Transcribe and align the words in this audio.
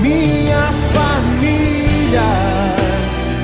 minha 0.00 0.72
família 0.92 2.22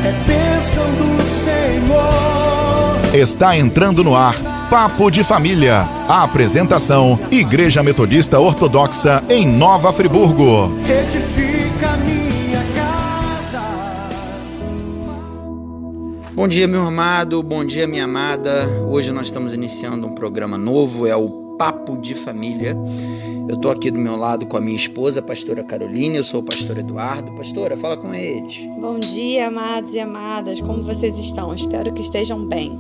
é 0.05 0.13
bênção 0.27 0.85
do 0.95 1.23
Senhor. 1.23 3.15
Está 3.15 3.57
entrando 3.57 4.03
no 4.03 4.15
ar 4.15 4.35
Papo 4.69 5.11
de 5.11 5.23
Família. 5.23 5.89
A 6.09 6.25
apresentação: 6.25 7.19
Igreja 7.31 7.83
Metodista 7.83 8.41
Ortodoxa 8.41 9.23
em 9.29 9.47
Nova 9.47 9.93
Friburgo. 9.93 10.77
Edifica 10.83 11.97
minha 11.99 12.65
casa. 12.75 13.63
Bom 16.35 16.49
dia, 16.49 16.67
meu 16.67 16.87
amado, 16.87 17.43
bom 17.43 17.65
dia, 17.65 17.87
minha 17.87 18.05
amada. 18.05 18.67
Hoje 18.89 19.13
nós 19.13 19.27
estamos 19.27 19.55
iniciando 19.55 20.07
um 20.07 20.15
programa 20.15 20.59
novo, 20.59 21.07
é 21.07 21.15
o 21.15 21.44
Papo 21.59 21.97
de 21.97 22.15
Família. 22.15 22.77
Eu 23.49 23.57
estou 23.57 23.71
aqui 23.71 23.91
do 23.91 23.99
meu 23.99 24.17
lado 24.17 24.47
com 24.47 24.57
a 24.57 24.61
minha 24.61 24.77
esposa, 24.77 25.21
a 25.21 25.23
pastora 25.23 25.63
Caroline, 25.63 26.17
eu 26.17 26.25
sou 26.25 26.41
o 26.41 26.43
pastor 26.43 26.79
Eduardo. 26.79 27.33
Pastora, 27.33 27.77
fala 27.77 27.97
com 27.97 28.15
eles. 28.15 28.59
Bom 28.81 28.99
dia, 28.99 29.49
amados 29.49 29.95
e 29.95 30.01
amadas. 30.01 30.61
Como 30.61 30.83
vocês 30.83 31.19
estão? 31.19 31.55
Espero 31.55 31.93
que 31.93 32.01
estejam 32.01 32.45
bem. 32.45 32.79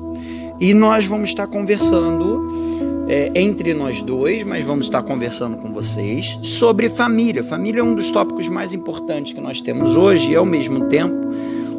E 0.58 0.72
nós 0.72 1.04
vamos 1.04 1.28
estar 1.28 1.46
conversando 1.46 3.04
é, 3.08 3.30
entre 3.34 3.74
nós 3.74 4.00
dois, 4.00 4.42
mas 4.44 4.64
vamos 4.64 4.86
estar 4.86 5.02
conversando 5.02 5.58
com 5.58 5.72
vocês 5.72 6.38
sobre 6.42 6.88
família. 6.88 7.44
Família 7.44 7.80
é 7.80 7.84
um 7.84 7.94
dos 7.94 8.10
tópicos 8.10 8.48
mais 8.48 8.72
importantes 8.72 9.32
que 9.32 9.40
nós 9.40 9.60
temos 9.60 9.96
hoje 9.96 10.32
e, 10.32 10.36
ao 10.36 10.46
mesmo 10.46 10.86
tempo, 10.86 11.14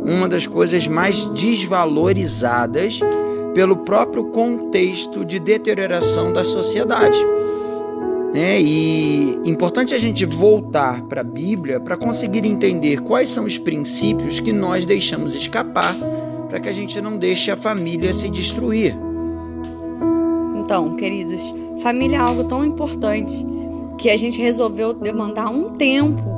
uma 0.06 0.30
das 0.30 0.46
coisas 0.46 0.88
mais 0.88 1.26
desvalorizadas 1.26 3.00
pelo 3.56 3.78
próprio 3.78 4.26
contexto 4.26 5.24
de 5.24 5.40
deterioração 5.40 6.34
da 6.34 6.44
sociedade. 6.44 7.18
É, 8.34 8.60
e 8.60 9.40
importante 9.46 9.96
a 9.96 9.98
gente 9.98 10.26
voltar 10.26 11.02
para 11.04 11.22
a 11.22 11.24
Bíblia 11.24 11.80
para 11.80 11.96
conseguir 11.96 12.46
entender 12.46 13.00
quais 13.00 13.30
são 13.30 13.46
os 13.46 13.58
princípios 13.58 14.42
que 14.42 14.52
nós 14.52 14.86
deixamos 14.86 15.34
escapar 15.34 15.96
para 16.50 16.60
que 16.60 16.68
a 16.68 16.72
gente 16.74 17.00
não 17.00 17.18
deixe 17.18 17.50
a 17.50 17.56
família 17.56 18.14
se 18.14 18.30
destruir. 18.30 18.94
Então, 20.58 20.98
queridos, 20.98 21.42
família 21.82 22.18
é 22.18 22.20
algo 22.20 22.44
tão 22.44 22.66
importante 22.66 23.34
que 23.98 24.10
a 24.10 24.18
gente 24.18 24.42
resolveu 24.42 24.94
demandar 24.94 25.50
um 25.50 25.76
tempo 25.78 26.35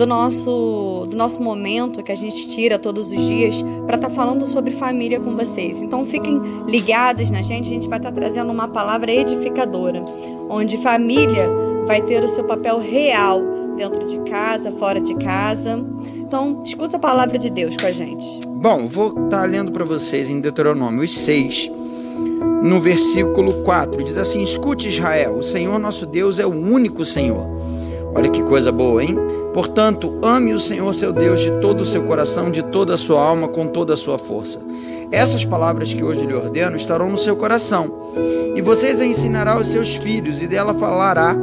do 0.00 0.06
nosso, 0.06 1.06
do 1.10 1.14
nosso 1.14 1.42
momento 1.42 2.02
que 2.02 2.10
a 2.10 2.14
gente 2.14 2.48
tira 2.48 2.78
todos 2.78 3.12
os 3.12 3.20
dias 3.20 3.60
para 3.86 3.96
estar 3.96 4.08
tá 4.08 4.14
falando 4.14 4.46
sobre 4.46 4.70
família 4.70 5.20
com 5.20 5.36
vocês. 5.36 5.82
Então 5.82 6.06
fiquem 6.06 6.40
ligados 6.66 7.30
na 7.30 7.42
gente, 7.42 7.66
a 7.66 7.74
gente 7.74 7.86
vai 7.86 7.98
estar 7.98 8.10
tá 8.10 8.18
trazendo 8.18 8.50
uma 8.50 8.66
palavra 8.66 9.12
edificadora, 9.12 10.02
onde 10.48 10.78
família 10.78 11.46
vai 11.86 12.00
ter 12.00 12.24
o 12.24 12.28
seu 12.28 12.44
papel 12.44 12.78
real 12.78 13.42
dentro 13.76 14.06
de 14.06 14.18
casa, 14.20 14.72
fora 14.72 14.98
de 14.98 15.14
casa. 15.16 15.84
Então, 16.16 16.62
escuta 16.64 16.96
a 16.96 17.00
palavra 17.00 17.36
de 17.36 17.50
Deus 17.50 17.76
com 17.76 17.84
a 17.84 17.92
gente. 17.92 18.38
Bom, 18.46 18.86
vou 18.86 19.08
estar 19.08 19.40
tá 19.40 19.44
lendo 19.44 19.70
para 19.70 19.84
vocês 19.84 20.30
em 20.30 20.40
Deuteronômio 20.40 21.06
6, 21.06 21.70
no 22.62 22.80
versículo 22.80 23.62
4, 23.64 24.02
diz 24.02 24.16
assim: 24.16 24.42
Escute 24.42 24.88
Israel, 24.88 25.36
o 25.36 25.42
Senhor 25.42 25.78
nosso 25.78 26.06
Deus 26.06 26.38
é 26.38 26.46
o 26.46 26.50
único 26.50 27.04
Senhor. 27.04 27.46
Olha 28.14 28.30
que 28.30 28.42
coisa 28.42 28.72
boa, 28.72 29.02
hein? 29.04 29.16
Portanto, 29.52 30.18
ame 30.22 30.54
o 30.54 30.60
Senhor 30.60 30.94
seu 30.94 31.12
Deus 31.12 31.40
de 31.40 31.50
todo 31.60 31.80
o 31.80 31.86
seu 31.86 32.02
coração, 32.04 32.50
de 32.50 32.62
toda 32.62 32.94
a 32.94 32.96
sua 32.96 33.20
alma, 33.20 33.48
com 33.48 33.66
toda 33.66 33.94
a 33.94 33.96
sua 33.96 34.18
força. 34.18 34.60
Essas 35.10 35.44
palavras 35.44 35.92
que 35.92 36.04
hoje 36.04 36.24
lhe 36.24 36.34
ordeno 36.34 36.76
estarão 36.76 37.10
no 37.10 37.18
seu 37.18 37.34
coração, 37.34 37.92
e 38.54 38.62
vocês 38.62 39.00
a 39.00 39.04
ensinará 39.04 39.54
aos 39.54 39.66
seus 39.66 39.96
filhos, 39.96 40.40
e 40.40 40.46
dela 40.46 40.72
falará 40.72 41.36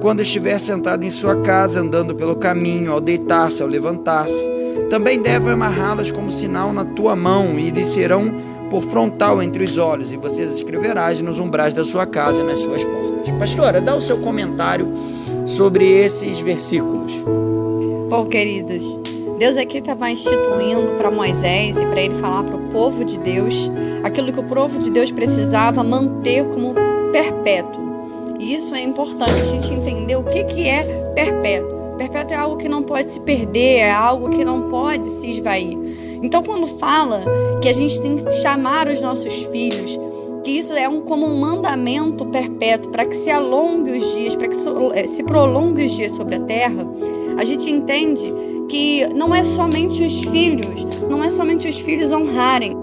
quando 0.00 0.22
estiver 0.22 0.58
sentado 0.58 1.04
em 1.04 1.10
sua 1.10 1.36
casa, 1.42 1.80
andando 1.80 2.14
pelo 2.14 2.36
caminho, 2.36 2.92
ao 2.92 3.00
deitar-se, 3.00 3.62
ao 3.62 3.68
levantar-se. 3.68 4.50
Também 4.88 5.20
deve 5.20 5.50
amarrá-las 5.50 6.10
como 6.10 6.32
sinal 6.32 6.72
na 6.72 6.84
tua 6.84 7.14
mão, 7.14 7.58
e 7.58 7.70
lhe 7.70 7.84
serão 7.84 8.32
por 8.70 8.82
frontal 8.82 9.42
entre 9.42 9.64
os 9.64 9.76
olhos, 9.76 10.12
e 10.12 10.16
vocês 10.16 10.50
escreverás 10.52 11.20
nos 11.20 11.38
umbrais 11.38 11.74
da 11.74 11.84
sua 11.84 12.06
casa 12.06 12.40
e 12.40 12.44
nas 12.44 12.60
suas 12.60 12.82
portas. 12.82 13.30
Pastora, 13.32 13.82
dá 13.82 13.94
o 13.94 14.00
seu 14.00 14.18
comentário 14.18 14.88
sobre 15.50 15.84
esses 15.84 16.40
versículos. 16.40 17.12
Bom, 18.08 18.26
queridos, 18.26 18.96
Deus 19.38 19.56
aqui 19.56 19.78
estava 19.78 20.10
instituindo 20.10 20.92
para 20.96 21.10
Moisés 21.10 21.80
e 21.80 21.86
para 21.86 22.00
ele 22.02 22.14
falar 22.14 22.44
para 22.44 22.56
o 22.56 22.68
povo 22.68 23.04
de 23.04 23.18
Deus 23.18 23.70
aquilo 24.02 24.32
que 24.32 24.40
o 24.40 24.44
povo 24.44 24.78
de 24.78 24.90
Deus 24.90 25.10
precisava 25.10 25.82
manter 25.82 26.44
como 26.48 26.74
perpétuo. 27.12 28.36
E 28.38 28.54
isso 28.54 28.74
é 28.74 28.80
importante 28.80 29.32
a 29.32 29.44
gente 29.44 29.72
entender 29.72 30.16
o 30.16 30.24
que, 30.24 30.44
que 30.44 30.68
é 30.68 30.84
perpétuo. 31.14 31.96
Perpétuo 31.98 32.34
é 32.34 32.38
algo 32.38 32.56
que 32.56 32.68
não 32.68 32.82
pode 32.82 33.12
se 33.12 33.20
perder, 33.20 33.78
é 33.78 33.90
algo 33.90 34.30
que 34.30 34.44
não 34.44 34.68
pode 34.68 35.06
se 35.06 35.30
esvair. 35.30 35.76
Então, 36.22 36.42
quando 36.42 36.66
fala 36.78 37.22
que 37.60 37.68
a 37.68 37.72
gente 37.72 38.00
tem 38.00 38.16
que 38.16 38.30
chamar 38.40 38.88
os 38.88 39.00
nossos 39.00 39.32
filhos 39.44 39.98
que 40.42 40.50
isso 40.50 40.72
é 40.72 40.88
um, 40.88 41.02
como 41.02 41.26
um 41.26 41.38
mandamento 41.38 42.24
perpétuo 42.26 42.90
para 42.90 43.04
que 43.04 43.14
se 43.14 43.30
alongue 43.30 43.92
os 43.92 44.14
dias, 44.14 44.34
para 44.34 44.48
que 44.48 44.56
eh, 44.94 45.06
se 45.06 45.22
prolongue 45.22 45.84
os 45.84 45.92
dias 45.92 46.12
sobre 46.12 46.36
a 46.36 46.40
terra, 46.40 46.86
a 47.38 47.44
gente 47.44 47.70
entende 47.70 48.32
que 48.68 49.06
não 49.14 49.34
é 49.34 49.42
somente 49.44 50.02
os 50.02 50.22
filhos, 50.22 50.86
não 51.08 51.22
é 51.22 51.30
somente 51.30 51.68
os 51.68 51.80
filhos 51.80 52.12
honrarem, 52.12 52.76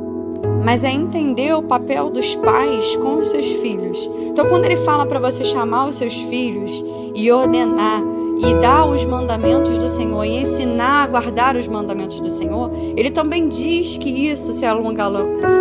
mas 0.64 0.84
é 0.84 0.92
entender 0.92 1.56
o 1.56 1.64
papel 1.64 2.10
dos 2.10 2.36
pais 2.36 2.96
com 2.98 3.16
os 3.16 3.30
seus 3.30 3.46
filhos. 3.46 4.10
Então, 4.28 4.48
quando 4.48 4.66
ele 4.66 4.76
fala 4.78 5.06
para 5.06 5.20
você 5.20 5.44
chamar 5.44 5.88
os 5.88 5.96
seus 5.96 6.14
filhos 6.14 6.84
e 7.16 7.32
ordenar 7.32 8.04
e 8.40 8.54
dar 8.56 8.86
os 8.86 9.04
mandamentos 9.04 9.78
do 9.78 9.88
Senhor 9.88 10.24
e 10.24 10.38
ensinar 10.38 11.04
a 11.04 11.08
guardar 11.08 11.56
os 11.56 11.68
mandamentos 11.68 12.20
do 12.20 12.30
Senhor, 12.30 12.72
ele 12.96 13.10
também 13.10 13.48
diz 13.48 13.98
que 13.98 14.10
isso 14.10 14.52
se, 14.52 14.66
alonga, 14.66 15.06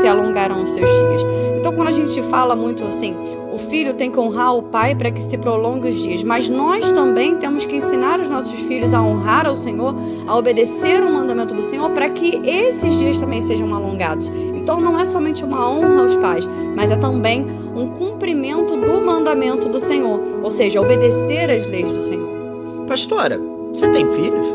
se 0.01 0.07
alongarão 0.07 0.63
os 0.63 0.71
seus 0.71 0.89
dias. 0.89 1.23
Então, 1.59 1.73
quando 1.73 1.89
a 1.89 1.93
gente 1.93 2.23
fala 2.25 2.55
muito 2.55 2.85
assim, 2.85 3.17
o 3.53 3.59
filho 3.59 3.95
tem 3.95 4.11
que 4.11 4.21
honrar 4.21 4.55
o 4.55 4.63
pai 4.63 4.95
para 4.95 5.11
que 5.11 5.23
se 5.23 5.39
prolongue 5.39 5.89
os 5.89 5.97
dias, 5.97 6.23
mas 6.23 6.49
nós 6.49 6.93
também 6.93 7.37
temos 7.37 7.65
que 7.65 7.77
ensinar 7.77 8.21
os 8.21 8.29
nossos 8.29 8.61
filhos 8.61 8.93
a 8.93 9.03
honrar 9.03 9.47
ao 9.47 9.55
Senhor, 9.55 9.95
a 10.27 10.37
obedecer 10.37 11.03
o 11.03 11.11
mandamento 11.13 11.55
do 11.55 11.63
Senhor, 11.63 11.91
para 11.91 12.09
que 12.11 12.41
esses 12.45 12.99
dias 12.99 13.17
também 13.17 13.41
sejam 13.41 13.75
alongados. 13.75 14.31
Então, 14.55 14.81
não 14.81 15.01
é 15.01 15.05
somente 15.05 15.43
uma 15.43 15.69
honra 15.69 16.03
aos 16.03 16.17
pais, 16.17 16.49
mas 16.77 16.91
é 16.91 16.97
também 16.97 17.47
um 17.75 17.89
cumprimento 17.89 18.77
do 18.77 19.01
mandamento 19.01 19.69
do 19.69 19.81
Senhor, 19.81 20.21
ou 20.43 20.51
seja, 20.51 20.81
obedecer 20.81 21.51
às 21.51 21.67
leis 21.67 21.91
do 21.91 21.99
Senhor. 21.99 22.46
Pastora, 22.87 23.41
você 23.73 23.89
tem 23.91 24.07
filhos? 24.13 24.47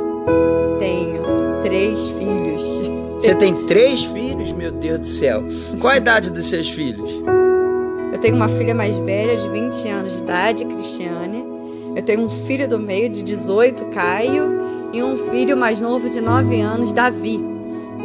Tenho 0.80 1.22
três 1.62 2.08
filhos. 2.10 2.62
Você 3.20 3.36
tem 3.36 3.54
três 3.68 4.04
filhos? 4.06 4.52
Meu 4.54 4.72
Deus 4.72 5.00
do 5.00 5.06
céu. 5.08 5.44
Qual 5.80 5.94
a 5.94 5.98
idade 5.98 6.32
dos 6.32 6.46
seus 6.48 6.70
filhos? 6.70 7.12
Eu 8.12 8.18
tenho 8.20 8.36
uma 8.36 8.48
filha 8.48 8.74
mais 8.74 8.98
velha, 9.00 9.36
de 9.36 9.48
20 9.50 9.88
anos 9.90 10.14
de 10.14 10.24
idade, 10.24 10.66
Cristiane. 10.66 11.46
Eu 11.96 12.02
tenho 12.04 12.22
um 12.22 12.30
filho 12.30 12.68
do 12.68 12.80
meio, 12.80 13.10
de 13.10 13.22
18, 13.22 13.86
Caio. 13.86 14.60
E 14.94 15.04
um 15.04 15.18
filho 15.30 15.56
mais 15.58 15.80
novo, 15.80 16.10
de 16.10 16.22
9 16.22 16.60
anos, 16.62 16.92
Davi. 16.92 17.38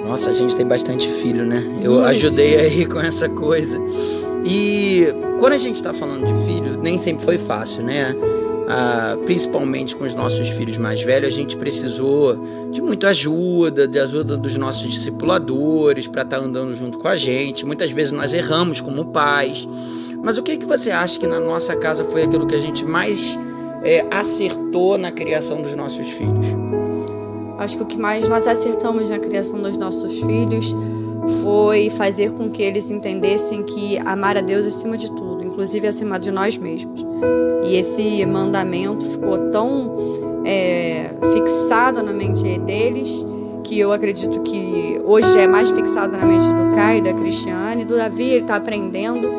Nossa, 0.06 0.30
a 0.30 0.34
gente 0.34 0.56
tem 0.56 0.66
bastante 0.66 1.08
filho, 1.08 1.44
né? 1.44 1.62
Eu 1.82 1.94
Muito. 1.94 2.06
ajudei 2.06 2.56
aí 2.56 2.86
com 2.86 3.00
essa 3.00 3.28
coisa. 3.28 3.80
E 4.44 5.06
quando 5.38 5.54
a 5.54 5.58
gente 5.58 5.76
está 5.76 5.92
falando 5.92 6.26
de 6.26 6.44
filhos, 6.44 6.76
nem 6.76 6.96
sempre 6.96 7.24
foi 7.24 7.38
fácil, 7.38 7.82
né? 7.82 8.14
Ah, 8.68 9.16
principalmente 9.24 9.94
com 9.94 10.04
os 10.04 10.14
nossos 10.14 10.48
filhos 10.48 10.76
mais 10.76 11.02
velhos, 11.02 11.32
a 11.32 11.36
gente 11.36 11.56
precisou 11.56 12.36
de 12.70 12.82
muita 12.82 13.08
ajuda, 13.08 13.86
de 13.86 13.98
ajuda 13.98 14.36
dos 14.36 14.56
nossos 14.56 14.90
discipuladores 14.90 16.08
para 16.08 16.22
estar 16.22 16.38
tá 16.38 16.42
andando 16.44 16.74
junto 16.74 16.98
com 16.98 17.08
a 17.08 17.16
gente. 17.16 17.64
Muitas 17.64 17.90
vezes 17.90 18.12
nós 18.12 18.34
erramos 18.34 18.80
como 18.80 19.06
pais. 19.06 19.68
Mas 20.22 20.38
o 20.38 20.42
que, 20.42 20.56
que 20.56 20.66
você 20.66 20.90
acha 20.90 21.18
que 21.18 21.26
na 21.26 21.38
nossa 21.38 21.76
casa 21.76 22.04
foi 22.04 22.24
aquilo 22.24 22.46
que 22.46 22.54
a 22.54 22.60
gente 22.60 22.84
mais 22.84 23.38
é, 23.84 24.04
acertou 24.10 24.98
na 24.98 25.12
criação 25.12 25.62
dos 25.62 25.76
nossos 25.76 26.08
filhos? 26.10 26.46
Acho 27.58 27.76
que 27.76 27.82
o 27.84 27.86
que 27.86 27.96
mais 27.96 28.28
nós 28.28 28.46
acertamos 28.46 29.08
na 29.08 29.18
criação 29.18 29.60
dos 29.62 29.76
nossos 29.76 30.20
filhos 30.20 30.74
foi 31.42 31.90
fazer 31.90 32.32
com 32.32 32.50
que 32.50 32.62
eles 32.62 32.90
entendessem 32.90 33.62
que 33.62 33.98
amar 33.98 34.36
a 34.36 34.40
Deus 34.40 34.66
acima 34.66 34.96
de 34.96 35.10
tudo, 35.12 35.35
inclusive 35.56 35.88
acima 35.88 36.20
de 36.20 36.30
nós 36.30 36.58
mesmos. 36.58 37.02
E 37.64 37.76
esse 37.76 38.26
mandamento 38.26 39.06
ficou 39.06 39.38
tão 39.50 40.42
é, 40.44 41.14
fixado 41.32 42.02
na 42.02 42.12
mente 42.12 42.58
deles 42.58 43.26
que 43.64 43.80
eu 43.80 43.90
acredito 43.90 44.42
que 44.42 45.00
hoje 45.02 45.38
é 45.38 45.48
mais 45.48 45.70
fixado 45.70 46.16
na 46.16 46.26
mente 46.26 46.46
do 46.46 46.76
Caio, 46.76 47.02
da 47.02 47.14
Cristiane, 47.14 47.86
do 47.86 47.96
Davi, 47.96 48.28
ele 48.28 48.42
está 48.42 48.56
aprendendo, 48.56 49.32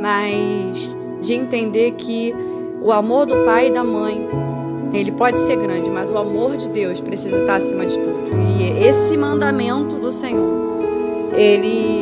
mas 0.00 0.96
de 1.20 1.34
entender 1.34 1.90
que 1.92 2.32
o 2.80 2.92
amor 2.92 3.26
do 3.26 3.36
pai 3.44 3.66
e 3.66 3.70
da 3.72 3.82
mãe 3.82 4.24
ele 4.94 5.10
pode 5.10 5.40
ser 5.40 5.56
grande, 5.56 5.90
mas 5.90 6.12
o 6.12 6.16
amor 6.16 6.56
de 6.56 6.70
Deus 6.70 7.00
precisa 7.00 7.40
estar 7.40 7.56
acima 7.56 7.84
de 7.84 7.98
tudo. 7.98 8.20
E 8.40 8.86
esse 8.86 9.16
mandamento 9.16 9.96
do 9.96 10.12
Senhor, 10.12 10.54
ele 11.34 11.95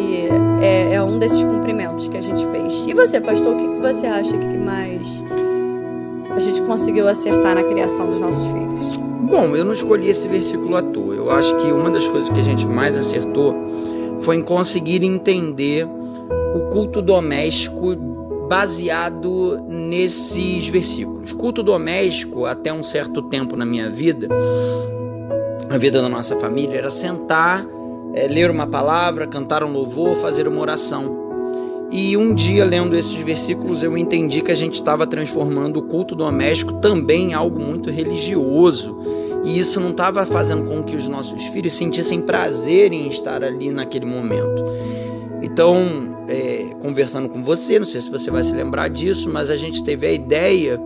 é, 0.94 1.02
um 1.02 1.19
desses 1.19 1.43
cumprimentos 1.43 2.08
que 2.08 2.17
a 2.17 2.23
gente 2.23 2.46
fez. 2.46 2.87
E 2.87 2.94
você, 2.94 3.20
pastor, 3.20 3.55
o 3.55 3.56
que, 3.56 3.69
que 3.69 3.81
você 3.81 4.06
acha 4.06 4.38
que 4.38 4.56
mais 4.56 5.25
a 6.31 6.41
gente 6.41 6.62
conseguiu 6.62 7.08
acertar 7.08 7.55
na 7.55 7.64
criação 7.64 8.08
dos 8.08 8.20
nossos 8.20 8.46
filhos? 8.46 8.96
Bom, 9.31 9.56
eu 9.56 9.64
não 9.64 9.73
escolhi 9.73 10.08
esse 10.08 10.29
versículo 10.29 10.76
à 10.76 10.82
toa. 10.82 11.14
Eu 11.14 11.31
acho 11.31 11.56
que 11.56 11.67
uma 11.67 11.91
das 11.91 12.08
coisas 12.08 12.31
que 12.31 12.38
a 12.38 12.43
gente 12.43 12.67
mais 12.67 12.96
acertou 12.96 13.55
foi 14.20 14.37
em 14.37 14.43
conseguir 14.43 15.02
entender 15.02 15.87
o 16.55 16.70
culto 16.70 17.02
doméstico 17.02 17.97
baseado 18.49 19.61
nesses 19.69 20.69
versículos. 20.69 21.32
Culto 21.32 21.62
doméstico, 21.62 22.47
até 22.47 22.73
um 22.73 22.85
certo 22.85 23.23
tempo 23.23 23.56
na 23.56 23.64
minha 23.64 23.90
vida, 23.90 24.29
a 25.69 25.79
vida 25.79 26.00
da 26.00 26.08
nossa 26.08 26.38
família, 26.38 26.79
era 26.79 26.90
sentar, 26.90 27.67
é, 28.14 28.28
ler 28.28 28.50
uma 28.50 28.66
palavra, 28.66 29.26
cantar 29.26 29.64
um 29.64 29.72
louvor, 29.72 30.14
fazer 30.16 30.46
uma 30.46 30.61
oração. 30.61 31.25
E 31.90 32.16
um 32.16 32.34
dia, 32.34 32.64
lendo 32.64 32.96
esses 32.96 33.22
versículos, 33.22 33.82
eu 33.82 33.96
entendi 33.96 34.40
que 34.40 34.50
a 34.50 34.55
gente 34.55 34.75
estava 34.75 35.06
transformando 35.06 35.78
o 35.78 35.82
culto 35.82 36.14
doméstico 36.14 36.75
também 36.75 37.31
em 37.31 37.34
algo 37.34 37.61
muito 37.61 37.90
religioso. 37.90 38.99
E 39.44 39.58
isso 39.58 39.78
não 39.78 39.90
estava 39.90 40.25
fazendo 40.25 40.64
com 40.64 40.82
que 40.82 40.96
os 40.96 41.06
nossos 41.06 41.44
filhos 41.46 41.75
sentissem 41.75 42.20
prazer 42.20 42.93
em 42.93 43.08
estar 43.08 43.44
ali 43.44 43.70
naquele 43.70 44.06
momento. 44.06 44.64
Então, 45.44 46.25
é, 46.26 46.75
conversando 46.81 47.29
com 47.29 47.44
você, 47.44 47.79
não 47.79 47.85
sei 47.85 48.00
se 48.00 48.11
você 48.11 48.31
vai 48.31 48.43
se 48.43 48.55
lembrar 48.55 48.88
disso, 48.88 49.29
mas 49.31 49.50
a 49.50 49.55
gente 49.55 49.85
teve 49.85 50.06
a 50.06 50.11
ideia 50.11 50.81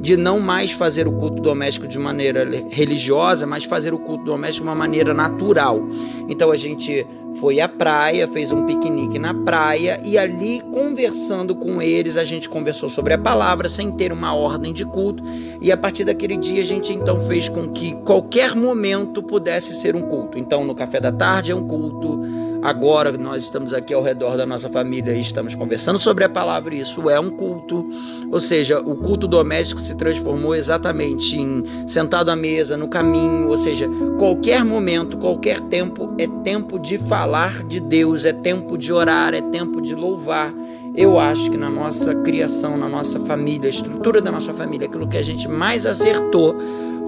de 0.00 0.16
não 0.16 0.38
mais 0.38 0.70
fazer 0.70 1.08
o 1.08 1.12
culto 1.12 1.42
doméstico 1.42 1.88
de 1.88 1.98
maneira 1.98 2.46
religiosa, 2.70 3.44
mas 3.44 3.64
fazer 3.64 3.92
o 3.92 3.98
culto 3.98 4.24
doméstico 4.24 4.64
de 4.64 4.68
uma 4.70 4.74
maneira 4.76 5.12
natural. 5.12 5.82
Então 6.28 6.52
a 6.52 6.56
gente 6.56 7.04
foi 7.40 7.58
à 7.58 7.68
praia, 7.68 8.28
fez 8.28 8.52
um 8.52 8.64
piquenique 8.64 9.18
na 9.18 9.34
praia 9.34 10.00
e 10.04 10.16
ali 10.16 10.62
conversando 10.72 11.54
com 11.54 11.82
eles, 11.82 12.16
a 12.16 12.24
gente 12.24 12.48
conversou 12.48 12.88
sobre 12.88 13.14
a 13.14 13.18
palavra 13.18 13.68
sem 13.68 13.90
ter 13.90 14.12
uma 14.12 14.32
ordem 14.34 14.72
de 14.72 14.84
culto. 14.84 15.24
E 15.60 15.72
a 15.72 15.76
partir 15.76 16.04
daquele 16.04 16.36
dia 16.36 16.62
a 16.62 16.64
gente 16.64 16.92
então 16.92 17.20
fez 17.26 17.48
com 17.48 17.68
que 17.70 17.96
qualquer 18.04 18.54
momento 18.54 19.22
pudesse 19.22 19.74
ser 19.74 19.96
um 19.96 20.02
culto. 20.02 20.38
Então 20.38 20.64
no 20.64 20.74
café 20.74 21.00
da 21.00 21.10
tarde 21.10 21.50
é 21.50 21.54
um 21.54 21.66
culto, 21.66 22.20
agora 22.64 23.12
nós 23.12 23.44
estamos 23.44 23.74
aqui 23.74 23.92
ao 23.92 24.02
redor 24.02 24.38
da 24.38 24.46
nossa 24.46 24.70
família 24.70 25.14
e 25.14 25.20
estamos 25.20 25.54
conversando 25.54 25.98
sobre 25.98 26.24
a 26.24 26.28
palavra, 26.28 26.74
isso 26.74 27.10
é 27.10 27.20
um 27.20 27.30
culto. 27.30 27.86
Ou 28.32 28.40
seja, 28.40 28.80
o 28.80 28.96
culto 28.96 29.28
doméstico 29.28 29.80
se 29.80 29.94
transformou 29.94 30.54
exatamente 30.54 31.38
em 31.38 31.62
sentado 31.86 32.30
à 32.30 32.36
mesa, 32.36 32.76
no 32.76 32.88
caminho, 32.88 33.48
ou 33.48 33.58
seja, 33.58 33.86
qualquer 34.18 34.64
momento, 34.64 35.18
qualquer 35.18 35.60
tempo 35.60 36.14
é 36.18 36.26
tempo 36.42 36.78
de 36.78 36.96
falar 36.96 37.62
de 37.64 37.80
Deus, 37.80 38.24
é 38.24 38.32
tempo 38.32 38.78
de 38.78 38.90
orar, 38.92 39.34
é 39.34 39.42
tempo 39.42 39.82
de 39.82 39.94
louvar. 39.94 40.52
Eu 40.96 41.18
acho 41.18 41.50
que 41.50 41.56
na 41.56 41.68
nossa 41.68 42.14
criação, 42.14 42.76
na 42.76 42.88
nossa 42.88 43.18
família, 43.18 43.66
a 43.66 43.70
estrutura 43.70 44.20
da 44.20 44.30
nossa 44.30 44.54
família, 44.54 44.86
aquilo 44.86 45.08
que 45.08 45.16
a 45.16 45.22
gente 45.22 45.48
mais 45.48 45.86
acertou 45.86 46.54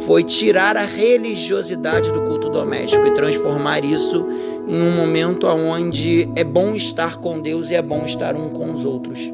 foi 0.00 0.25
tirar 0.25 0.77
a 0.77 0.85
religiosidade 0.85 2.12
do 2.12 2.23
culto 2.23 2.50
doméstico 2.50 3.06
e 3.06 3.12
transformar 3.12 3.85
isso 3.85 4.27
em 4.67 4.83
um 4.83 4.97
momento 4.97 5.47
onde 5.47 6.29
é 6.35 6.43
bom 6.43 6.75
estar 6.75 7.17
com 7.19 7.41
Deus 7.41 7.71
e 7.71 7.77
é 7.77 7.83
bom 7.83 8.05
estar 8.05 8.35
um 8.35 8.49
com 8.50 8.73
os 8.73 8.85
outros. 8.85 9.33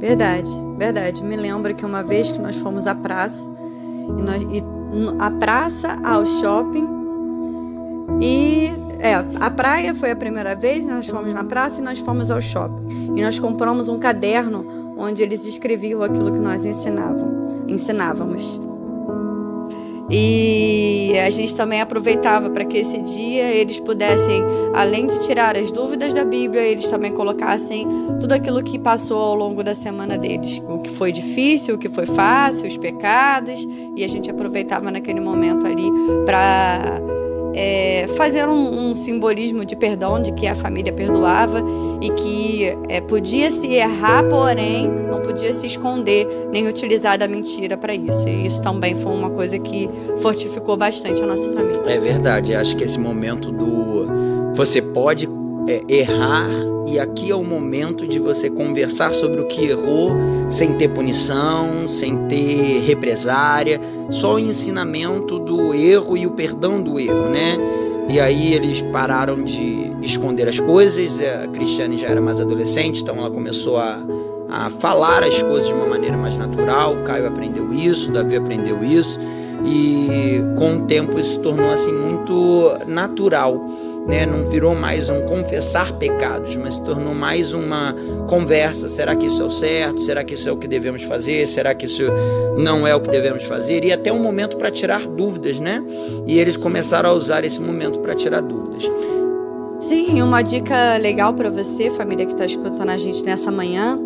Verdade, 0.00 0.50
verdade. 0.76 1.22
Me 1.22 1.36
lembro 1.36 1.72
que 1.72 1.86
uma 1.86 2.02
vez 2.02 2.32
que 2.32 2.40
nós 2.40 2.56
fomos 2.56 2.88
à 2.88 2.94
praça, 2.94 3.40
e, 4.18 4.22
nós, 4.22 4.42
e 4.42 4.62
a 5.20 5.30
praça 5.30 5.96
ao 6.02 6.26
shopping, 6.26 6.88
e 8.20 8.81
é, 9.02 9.14
a 9.40 9.50
praia 9.50 9.94
foi 9.96 10.12
a 10.12 10.16
primeira 10.16 10.54
vez, 10.54 10.86
nós 10.86 11.08
fomos 11.08 11.34
na 11.34 11.42
praça 11.42 11.80
e 11.80 11.84
nós 11.84 11.98
fomos 11.98 12.30
ao 12.30 12.40
shopping. 12.40 13.16
E 13.16 13.22
nós 13.22 13.36
compramos 13.36 13.88
um 13.88 13.98
caderno 13.98 14.64
onde 14.96 15.24
eles 15.24 15.44
escreviam 15.44 16.02
aquilo 16.02 16.30
que 16.30 16.38
nós 16.38 16.64
ensinavam, 16.64 17.64
ensinávamos. 17.66 18.60
E 20.08 21.14
a 21.18 21.30
gente 21.30 21.56
também 21.56 21.80
aproveitava 21.80 22.50
para 22.50 22.64
que 22.64 22.76
esse 22.76 22.98
dia 22.98 23.50
eles 23.50 23.80
pudessem, 23.80 24.40
além 24.74 25.06
de 25.06 25.18
tirar 25.20 25.56
as 25.56 25.70
dúvidas 25.70 26.12
da 26.12 26.24
Bíblia, 26.24 26.62
eles 26.62 26.86
também 26.86 27.12
colocassem 27.12 27.88
tudo 28.20 28.32
aquilo 28.32 28.62
que 28.62 28.78
passou 28.78 29.18
ao 29.18 29.34
longo 29.34 29.64
da 29.64 29.74
semana 29.74 30.16
deles, 30.16 30.62
o 30.68 30.78
que 30.78 30.90
foi 30.90 31.10
difícil, 31.10 31.74
o 31.74 31.78
que 31.78 31.88
foi 31.88 32.06
fácil, 32.06 32.68
os 32.68 32.76
pecados, 32.76 33.66
e 33.96 34.04
a 34.04 34.08
gente 34.08 34.30
aproveitava 34.30 34.90
naquele 34.90 35.20
momento 35.20 35.66
ali 35.66 35.90
para 36.24 37.00
é, 37.54 38.06
fazer 38.16 38.46
um, 38.48 38.90
um, 38.90 38.94
simbolismo 38.94 39.64
de 39.64 39.76
perdão, 39.76 40.20
de 40.20 40.32
que 40.32 40.46
a 40.46 40.54
família 40.54 40.92
perdoava 40.92 41.62
e 42.00 42.10
que 42.10 42.76
é, 42.88 43.00
podia 43.00 43.50
se 43.50 43.72
errar, 43.72 44.24
porém 44.28 44.88
não 44.88 45.20
podia 45.20 45.52
se 45.52 45.66
esconder 45.66 46.26
nem 46.50 46.68
utilizar 46.68 47.18
da 47.18 47.28
mentira 47.28 47.76
para 47.76 47.94
isso. 47.94 48.28
E 48.28 48.46
isso 48.46 48.62
também 48.62 48.94
foi 48.94 49.12
uma 49.12 49.30
coisa 49.30 49.58
que 49.58 49.88
fortificou 50.18 50.76
bastante 50.76 51.22
a 51.22 51.26
nossa 51.26 51.52
família. 51.52 51.82
É 51.86 51.98
verdade, 51.98 52.54
acho 52.54 52.76
que 52.76 52.84
esse 52.84 52.98
momento 52.98 53.50
do 53.50 54.52
você 54.54 54.82
pode 54.82 55.26
é, 55.68 55.82
errar 55.88 56.72
e 56.86 56.98
aqui 56.98 57.30
é 57.30 57.34
o 57.34 57.44
momento 57.44 58.06
de 58.06 58.18
você 58.18 58.50
conversar 58.50 59.14
sobre 59.14 59.40
o 59.40 59.46
que 59.46 59.66
errou 59.66 60.10
sem 60.50 60.72
ter 60.72 60.88
punição, 60.88 61.88
sem 61.88 62.16
ter 62.26 62.80
represária, 62.80 63.80
só 64.10 64.34
o 64.34 64.38
ensinamento 64.38 65.38
do 65.38 65.72
erro 65.72 66.16
e 66.16 66.26
o 66.26 66.32
perdão 66.32 66.82
do 66.82 66.98
erro, 66.98 67.28
né? 67.30 67.56
E 68.08 68.20
aí 68.20 68.52
eles 68.52 68.82
pararam 68.82 69.42
de 69.42 69.92
esconder 70.02 70.48
as 70.48 70.58
coisas. 70.58 71.20
A 71.20 71.46
Cristiane 71.48 71.96
já 71.96 72.08
era 72.08 72.20
mais 72.20 72.40
adolescente, 72.40 73.00
então 73.00 73.16
ela 73.16 73.30
começou 73.30 73.78
a, 73.78 73.96
a 74.50 74.68
falar 74.68 75.22
as 75.22 75.40
coisas 75.42 75.68
de 75.68 75.74
uma 75.74 75.86
maneira 75.86 76.16
mais 76.16 76.36
natural. 76.36 76.94
O 76.94 77.04
Caio 77.04 77.26
aprendeu 77.26 77.72
isso, 77.72 78.10
o 78.10 78.12
Davi 78.12 78.36
aprendeu 78.36 78.84
isso, 78.84 79.18
e 79.64 80.42
com 80.58 80.78
o 80.78 80.80
tempo 80.80 81.18
isso 81.18 81.34
se 81.34 81.38
tornou 81.38 81.70
assim 81.70 81.92
muito 81.92 82.76
natural 82.86 83.64
né? 84.06 84.26
Não 84.26 84.46
virou 84.46 84.74
mais 84.74 85.10
um 85.10 85.22
confessar 85.22 85.92
pecados, 85.92 86.56
mas 86.56 86.74
se 86.74 86.84
tornou 86.84 87.14
mais 87.14 87.52
uma 87.52 87.94
conversa. 88.28 88.88
Será 88.88 89.14
que 89.14 89.26
isso 89.26 89.42
é 89.42 89.46
o 89.46 89.50
certo? 89.50 90.00
Será 90.02 90.24
que 90.24 90.34
isso 90.34 90.48
é 90.48 90.52
o 90.52 90.56
que 90.56 90.68
devemos 90.68 91.02
fazer? 91.02 91.46
Será 91.46 91.74
que 91.74 91.86
isso 91.86 92.02
não 92.58 92.86
é 92.86 92.94
o 92.94 93.00
que 93.00 93.10
devemos 93.10 93.44
fazer? 93.44 93.84
E 93.84 93.92
até 93.92 94.12
um 94.12 94.22
momento 94.22 94.56
para 94.56 94.70
tirar 94.70 95.06
dúvidas, 95.06 95.60
né? 95.60 95.82
E 96.26 96.38
eles 96.38 96.56
começaram 96.56 97.10
a 97.10 97.12
usar 97.12 97.44
esse 97.44 97.60
momento 97.60 98.00
para 98.00 98.14
tirar 98.14 98.40
dúvidas. 98.40 98.88
Sim, 99.80 100.22
uma 100.22 100.42
dica 100.42 100.96
legal 100.96 101.34
para 101.34 101.50
você, 101.50 101.90
família 101.90 102.24
que 102.24 102.32
está 102.32 102.46
escutando 102.46 102.88
a 102.88 102.96
gente 102.96 103.24
nessa 103.24 103.50
manhã, 103.50 103.98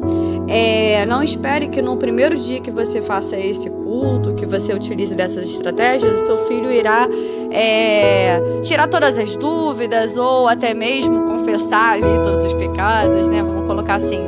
é 0.49 1.05
não 1.07 1.23
espere 1.23 1.69
que 1.69 1.81
no 1.81 1.97
primeiro 1.97 2.37
dia 2.37 2.61
que 2.61 2.71
você 2.71 3.01
faça 3.01 3.39
esse 3.39 3.71
culto, 3.71 4.35
que 4.35 4.47
você 4.47 4.73
utilize 4.73 5.15
dessas 5.15 5.47
estratégias, 5.47 6.21
o 6.21 6.25
seu 6.25 6.47
filho 6.47 6.71
irá 6.71 7.09
é, 7.51 8.41
tirar 8.63 8.89
todas 8.89 9.19
as 9.19 9.37
dúvidas 9.37 10.17
ou 10.17 10.49
até 10.49 10.75
mesmo 10.75 11.25
confessar 11.25 11.95
ali 11.95 12.23
todos 12.23 12.45
os 12.45 12.55
pecados, 12.55 13.29
né? 13.29 13.43
Vamos 13.43 13.67
colocar 13.67 13.95
assim. 13.95 14.21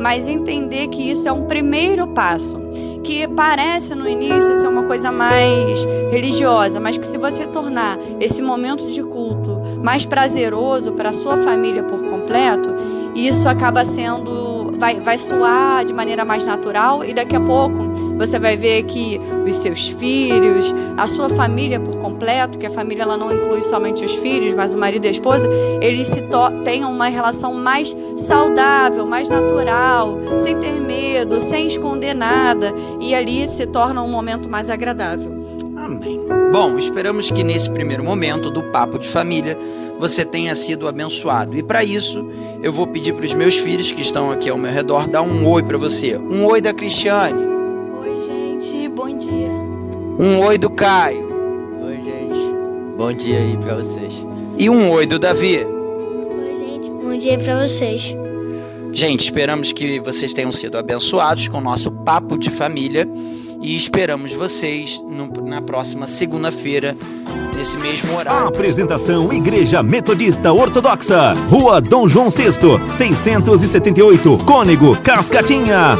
Mas 0.00 0.28
entender 0.28 0.88
que 0.88 1.10
isso 1.10 1.28
é 1.28 1.32
um 1.32 1.44
primeiro 1.44 2.06
passo 2.08 2.58
que 3.02 3.28
parece 3.28 3.94
no 3.94 4.08
início 4.08 4.54
ser 4.54 4.66
uma 4.66 4.84
coisa 4.84 5.12
mais 5.12 5.84
religiosa, 6.10 6.80
mas 6.80 6.96
que 6.96 7.06
se 7.06 7.18
você 7.18 7.46
tornar 7.46 7.98
esse 8.18 8.40
momento 8.40 8.86
de 8.86 9.02
culto 9.02 9.60
mais 9.82 10.06
prazeroso 10.06 10.92
para 10.92 11.12
sua 11.12 11.36
família 11.36 11.82
por 11.82 12.02
completo, 12.02 12.74
isso 13.14 13.46
acaba 13.48 13.84
sendo 13.84 14.53
vai, 14.76 15.00
vai 15.00 15.18
soar 15.18 15.84
de 15.84 15.92
maneira 15.92 16.24
mais 16.24 16.44
natural 16.44 17.04
e 17.04 17.12
daqui 17.12 17.36
a 17.36 17.40
pouco 17.40 17.92
você 18.16 18.38
vai 18.38 18.56
ver 18.56 18.84
que 18.84 19.20
os 19.46 19.56
seus 19.56 19.88
filhos, 19.88 20.72
a 20.96 21.06
sua 21.06 21.28
família 21.28 21.80
por 21.80 21.96
completo, 21.96 22.58
que 22.58 22.66
a 22.66 22.70
família 22.70 23.02
ela 23.02 23.16
não 23.16 23.32
inclui 23.32 23.62
somente 23.62 24.04
os 24.04 24.14
filhos, 24.16 24.54
mas 24.54 24.72
o 24.72 24.78
marido 24.78 25.04
e 25.04 25.08
a 25.08 25.10
esposa, 25.10 25.48
eles 25.80 26.08
se 26.08 26.22
tenham 26.64 26.90
uma 26.90 27.08
relação 27.08 27.54
mais 27.54 27.96
saudável, 28.16 29.06
mais 29.06 29.28
natural, 29.28 30.18
sem 30.38 30.58
ter 30.58 30.80
medo, 30.80 31.40
sem 31.40 31.66
esconder 31.66 32.14
nada 32.14 32.72
e 33.00 33.14
ali 33.14 33.46
se 33.48 33.66
torna 33.66 34.02
um 34.02 34.08
momento 34.08 34.48
mais 34.48 34.70
agradável. 34.70 35.44
Amém. 35.76 36.23
Bom, 36.54 36.78
esperamos 36.78 37.32
que 37.32 37.42
nesse 37.42 37.68
primeiro 37.68 38.04
momento 38.04 38.48
do 38.48 38.62
papo 38.62 38.96
de 38.96 39.08
família 39.08 39.58
você 39.98 40.24
tenha 40.24 40.54
sido 40.54 40.86
abençoado. 40.86 41.58
E 41.58 41.64
para 41.64 41.82
isso, 41.82 42.24
eu 42.62 42.72
vou 42.72 42.86
pedir 42.86 43.12
para 43.12 43.24
os 43.24 43.34
meus 43.34 43.56
filhos 43.56 43.90
que 43.90 44.00
estão 44.00 44.30
aqui 44.30 44.48
ao 44.48 44.56
meu 44.56 44.70
redor 44.70 45.08
dar 45.08 45.22
um 45.22 45.44
oi 45.48 45.64
para 45.64 45.76
você. 45.76 46.16
Um 46.16 46.44
oi 46.44 46.60
da 46.60 46.72
Cristiane. 46.72 47.42
Oi, 47.42 48.20
gente. 48.20 48.88
Bom 48.88 49.18
dia. 49.18 49.50
Um 50.16 50.44
oi 50.44 50.56
do 50.56 50.70
Caio. 50.70 51.28
Oi, 51.86 51.96
gente. 51.96 52.38
Bom 52.96 53.12
dia 53.12 53.38
aí 53.40 53.56
para 53.56 53.74
vocês. 53.74 54.24
E 54.56 54.70
um 54.70 54.92
oi 54.92 55.08
do 55.08 55.18
Davi. 55.18 55.56
Oi, 55.56 56.56
gente. 56.56 56.88
Bom 56.88 57.18
dia 57.18 57.36
para 57.36 57.66
vocês. 57.66 58.14
Gente, 58.92 59.24
esperamos 59.24 59.72
que 59.72 59.98
vocês 59.98 60.32
tenham 60.32 60.52
sido 60.52 60.78
abençoados 60.78 61.48
com 61.48 61.58
o 61.58 61.60
nosso 61.60 61.90
papo 61.90 62.38
de 62.38 62.48
família 62.48 63.08
e 63.64 63.74
esperamos 63.74 64.34
vocês 64.34 65.02
no, 65.02 65.26
na 65.42 65.62
próxima 65.62 66.06
segunda-feira, 66.06 66.94
nesse 67.56 67.78
mesmo 67.78 68.14
horário. 68.14 68.48
Apresentação 68.48 69.32
Igreja 69.32 69.82
Metodista 69.82 70.52
Ortodoxa, 70.52 71.32
Rua 71.48 71.80
Dom 71.80 72.06
João 72.06 72.28
VI, 72.28 72.52
678, 72.92 74.38
Cônego, 74.44 74.94
Cascatinha. 74.96 75.96